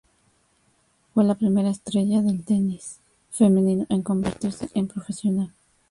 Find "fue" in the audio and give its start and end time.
1.13-1.23